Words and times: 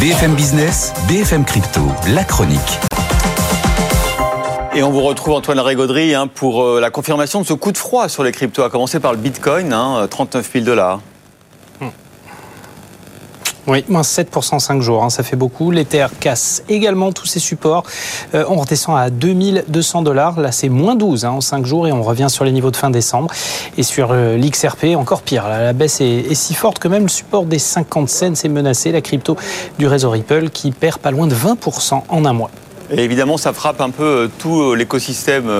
BFM 0.00 0.34
Business, 0.34 0.94
BFM 1.08 1.44
Crypto, 1.44 1.82
la 2.14 2.24
chronique. 2.24 2.58
Et 4.74 4.82
on 4.82 4.90
vous 4.90 5.02
retrouve 5.02 5.34
Antoine 5.34 5.60
Régaudry 5.60 6.14
hein, 6.14 6.26
pour 6.26 6.62
euh, 6.62 6.80
la 6.80 6.88
confirmation 6.88 7.42
de 7.42 7.46
ce 7.46 7.52
coup 7.52 7.70
de 7.70 7.76
froid 7.76 8.08
sur 8.08 8.24
les 8.24 8.32
cryptos, 8.32 8.62
à 8.62 8.70
commencer 8.70 8.98
par 8.98 9.12
le 9.12 9.18
Bitcoin, 9.18 9.74
hein, 9.74 10.06
39 10.08 10.52
000 10.54 10.64
dollars. 10.64 11.00
Oui, 13.66 13.84
moins 13.88 14.02
7% 14.02 14.54
en 14.54 14.58
5 14.58 14.80
jours, 14.80 15.04
hein, 15.04 15.10
ça 15.10 15.22
fait 15.22 15.36
beaucoup. 15.36 15.70
L'Ether 15.70 16.06
casse 16.18 16.62
également 16.68 17.12
tous 17.12 17.26
ses 17.26 17.40
supports. 17.40 17.84
Euh, 18.34 18.44
on 18.48 18.56
redescend 18.56 18.96
à 18.96 19.10
2200 19.10 20.02
dollars. 20.02 20.40
Là, 20.40 20.50
c'est 20.50 20.70
moins 20.70 20.96
12 20.96 21.24
hein, 21.24 21.30
en 21.30 21.40
5 21.40 21.66
jours 21.66 21.86
et 21.86 21.92
on 21.92 22.02
revient 22.02 22.28
sur 22.30 22.44
les 22.44 22.52
niveaux 22.52 22.70
de 22.70 22.76
fin 22.76 22.90
décembre. 22.90 23.30
Et 23.76 23.82
sur 23.82 24.12
euh, 24.12 24.38
l'XRP, 24.38 24.96
encore 24.96 25.20
pire. 25.20 25.46
Là, 25.46 25.62
la 25.62 25.72
baisse 25.74 26.00
est, 26.00 26.30
est, 26.30 26.34
si 26.34 26.54
forte 26.54 26.78
que 26.78 26.88
même 26.88 27.02
le 27.02 27.08
support 27.08 27.44
des 27.44 27.58
50 27.58 28.08
cents 28.08 28.32
est 28.32 28.48
menacé. 28.48 28.92
La 28.92 29.02
crypto 29.02 29.36
du 29.78 29.86
réseau 29.86 30.10
Ripple 30.10 30.48
qui 30.48 30.70
perd 30.70 30.98
pas 30.98 31.10
loin 31.10 31.26
de 31.26 31.34
20% 31.34 32.02
en 32.08 32.24
un 32.24 32.32
mois. 32.32 32.50
Et 32.90 33.04
évidemment, 33.04 33.36
ça 33.36 33.52
frappe 33.52 33.82
un 33.82 33.90
peu 33.90 34.02
euh, 34.02 34.28
tout 34.38 34.74
l'écosystème 34.74 35.50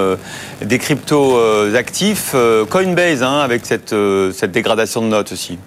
des 0.62 0.78
cryptos 0.78 1.38
actifs. 1.74 2.34
Coinbase, 2.70 3.22
hein, 3.22 3.40
avec 3.40 3.66
cette, 3.66 3.94
cette 4.32 4.52
dégradation 4.52 5.02
de 5.02 5.08
notes 5.08 5.32
aussi. 5.32 5.58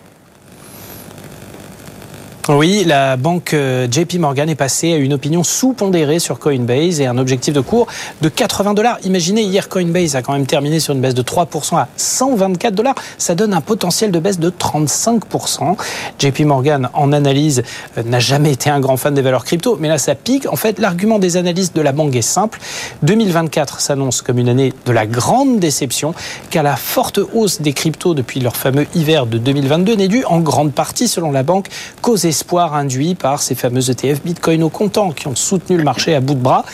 Oui, 2.50 2.84
la 2.86 3.16
banque 3.16 3.54
euh, 3.54 3.88
JP 3.90 4.16
Morgan 4.16 4.50
est 4.50 4.56
passée 4.56 4.92
à 4.92 4.98
une 4.98 5.14
opinion 5.14 5.46
sous-pondérée 5.46 6.20
sur 6.20 6.40
Coinbase 6.40 7.00
et 7.00 7.06
un 7.06 7.18
objectif 7.18 7.54
de 7.54 7.62
cours 7.62 7.88
de 8.22 8.28
80 8.28 8.74
dollars. 8.74 8.98
Imaginez, 9.06 9.44
hier 9.44 9.70
Coinbase 9.70 10.18
a 10.18 10.22
quand 10.22 10.34
même 10.34 10.46
terminé 10.46 10.82
sur 10.82 10.94
une 10.94 11.00
baisse 11.00 11.14
de 11.14 11.22
3% 11.22 11.78
à 11.78 11.88
124 11.96 12.76
dollars. 12.76 12.96
Ça 13.18 13.34
donne 13.34 13.54
un 13.54 13.62
potentiel 13.62 14.12
de 14.12 14.20
baisse 14.20 14.40
de 14.40 14.50
35%. 14.50 15.78
JP 16.20 16.42
Morgan, 16.42 16.90
en 16.94 17.14
analyse, 17.14 17.64
euh, 17.98 18.04
n'a 18.04 18.20
jamais 18.20 18.52
été 18.52 18.70
un 18.70 18.82
grand 18.82 18.98
fan 18.98 19.14
des 19.14 19.22
valeurs 19.22 19.46
crypto, 19.46 19.78
mais 19.80 19.88
là 19.88 19.98
ça 19.98 20.14
pique. 20.14 20.46
En 20.52 20.58
fait, 20.58 20.80
l'argument 20.80 21.20
des 21.20 21.38
analystes 21.38 21.78
de 21.78 21.82
la 21.82 21.94
banque 21.94 22.14
est 22.14 22.22
simple. 22.22 22.60
2024 23.04 23.80
s'annonce 23.80 24.22
comme 24.22 24.38
une 24.38 24.50
année 24.50 24.74
de 24.86 24.92
la 24.92 25.06
grande 25.06 25.60
déception, 25.60 26.14
car 26.50 26.64
la 26.64 26.76
forte 26.76 27.22
hausse 27.34 27.62
des 27.62 27.72
cryptos 27.72 28.14
depuis 28.14 28.42
leur 28.42 28.58
fameux 28.58 28.86
hiver 28.96 29.28
de 29.28 29.38
2022 29.38 29.96
n'est 29.96 30.10
due 30.10 30.26
en 30.26 30.42
grande 30.42 30.74
partie, 30.74 31.08
selon 31.08 31.32
la 31.32 31.44
banque, 31.44 31.70
qu'aux 32.02 32.18
espoir 32.34 32.74
induit 32.74 33.14
par 33.14 33.44
ces 33.44 33.54
fameux 33.54 33.92
ETF 33.92 34.24
Bitcoin 34.24 34.64
au 34.64 34.70
comptant 34.70 35.12
qui 35.12 35.28
ont 35.28 35.36
soutenu 35.36 35.78
le 35.78 35.84
marché 35.84 36.16
à 36.16 36.20
bout 36.20 36.34
de 36.34 36.40
bras 36.40 36.66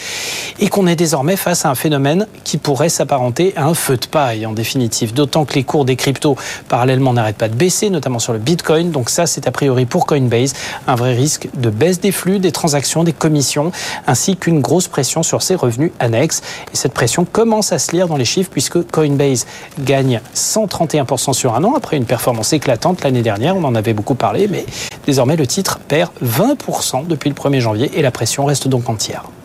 et 0.57 0.69
qu'on 0.69 0.87
est 0.87 0.95
désormais 0.95 1.35
face 1.35 1.65
à 1.65 1.69
un 1.69 1.75
phénomène 1.75 2.27
qui 2.45 2.57
pourrait 2.57 2.87
s'apparenter 2.87 3.51
à 3.57 3.65
un 3.65 3.73
feu 3.73 3.97
de 3.97 4.05
paille 4.05 4.45
en 4.45 4.53
définitive. 4.53 5.13
D'autant 5.13 5.43
que 5.43 5.55
les 5.55 5.65
cours 5.65 5.83
des 5.83 5.97
cryptos 5.97 6.37
parallèlement 6.69 7.11
n'arrêtent 7.11 7.37
pas 7.37 7.49
de 7.49 7.55
baisser, 7.55 7.89
notamment 7.89 8.19
sur 8.19 8.31
le 8.31 8.39
Bitcoin. 8.39 8.91
Donc 8.91 9.09
ça, 9.09 9.25
c'est 9.25 9.47
a 9.47 9.51
priori 9.51 9.85
pour 9.85 10.05
Coinbase 10.05 10.53
un 10.87 10.95
vrai 10.95 11.13
risque 11.13 11.49
de 11.55 11.69
baisse 11.69 11.99
des 11.99 12.13
flux, 12.13 12.39
des 12.39 12.53
transactions, 12.53 13.03
des 13.03 13.11
commissions, 13.11 13.73
ainsi 14.07 14.37
qu'une 14.37 14.61
grosse 14.61 14.87
pression 14.87 15.23
sur 15.23 15.41
ses 15.41 15.55
revenus 15.55 15.91
annexes. 15.99 16.41
Et 16.73 16.77
cette 16.77 16.93
pression 16.93 17.25
commence 17.25 17.73
à 17.73 17.79
se 17.79 17.91
lire 17.91 18.07
dans 18.07 18.15
les 18.15 18.23
chiffres 18.23 18.49
puisque 18.49 18.89
Coinbase 18.89 19.45
gagne 19.81 20.21
131% 20.33 21.33
sur 21.33 21.53
un 21.53 21.65
an 21.65 21.73
après 21.75 21.97
une 21.97 22.05
performance 22.05 22.53
éclatante 22.53 23.03
l'année 23.03 23.23
dernière. 23.23 23.57
On 23.57 23.65
en 23.65 23.75
avait 23.75 23.93
beaucoup 23.93 24.15
parlé, 24.15 24.47
mais 24.47 24.65
désormais 25.05 25.35
le 25.35 25.47
titre 25.47 25.79
perd 25.87 26.11
20% 26.23 27.07
depuis 27.07 27.29
le 27.29 27.35
1er 27.35 27.59
janvier 27.59 27.91
et 27.97 28.01
la 28.01 28.11
pression 28.11 28.45
reste 28.45 28.67
donc 28.67 28.89
entière. 28.89 29.29